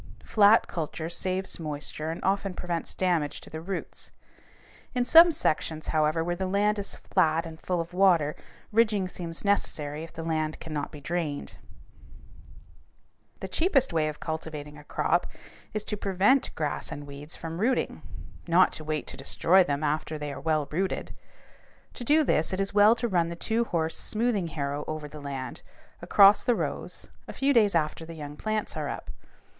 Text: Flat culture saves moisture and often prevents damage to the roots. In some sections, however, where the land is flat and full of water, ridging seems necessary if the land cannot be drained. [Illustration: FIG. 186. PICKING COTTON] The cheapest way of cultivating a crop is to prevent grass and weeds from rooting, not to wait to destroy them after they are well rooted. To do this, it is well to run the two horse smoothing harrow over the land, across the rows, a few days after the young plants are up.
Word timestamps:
Flat 0.25 0.65
culture 0.67 1.11
saves 1.11 1.59
moisture 1.59 2.09
and 2.09 2.23
often 2.23 2.55
prevents 2.55 2.95
damage 2.95 3.39
to 3.41 3.51
the 3.51 3.61
roots. 3.61 4.09
In 4.95 5.05
some 5.05 5.31
sections, 5.31 5.89
however, 5.89 6.23
where 6.23 6.35
the 6.35 6.47
land 6.47 6.79
is 6.79 6.95
flat 6.95 7.45
and 7.45 7.61
full 7.61 7.79
of 7.79 7.93
water, 7.93 8.35
ridging 8.71 9.07
seems 9.07 9.45
necessary 9.45 10.01
if 10.03 10.11
the 10.11 10.23
land 10.23 10.59
cannot 10.59 10.91
be 10.91 11.01
drained. 11.01 11.57
[Illustration: 13.39 13.73
FIG. 13.73 13.93
186. 13.93 13.93
PICKING 13.93 13.93
COTTON] 13.93 13.93
The 13.93 13.93
cheapest 13.93 13.93
way 13.93 14.07
of 14.07 14.19
cultivating 14.19 14.77
a 14.79 14.83
crop 14.83 15.27
is 15.75 15.83
to 15.83 15.95
prevent 15.95 16.55
grass 16.55 16.91
and 16.91 17.05
weeds 17.05 17.35
from 17.35 17.59
rooting, 17.61 18.01
not 18.47 18.73
to 18.73 18.83
wait 18.83 19.05
to 19.05 19.15
destroy 19.15 19.63
them 19.63 19.83
after 19.83 20.17
they 20.17 20.33
are 20.33 20.41
well 20.41 20.67
rooted. 20.71 21.13
To 21.93 22.03
do 22.03 22.23
this, 22.23 22.51
it 22.53 22.59
is 22.59 22.73
well 22.73 22.95
to 22.95 23.07
run 23.07 23.29
the 23.29 23.35
two 23.35 23.65
horse 23.65 23.99
smoothing 23.99 24.47
harrow 24.47 24.83
over 24.87 25.07
the 25.07 25.21
land, 25.21 25.61
across 26.01 26.43
the 26.43 26.55
rows, 26.55 27.07
a 27.27 27.33
few 27.33 27.53
days 27.53 27.75
after 27.75 28.03
the 28.03 28.15
young 28.15 28.35
plants 28.35 28.75
are 28.75 28.89
up. 28.89 29.11